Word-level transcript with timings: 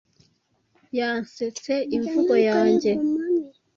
Yansetse 0.97 1.73
imvugo 1.95 2.33
yanjye. 2.47 2.91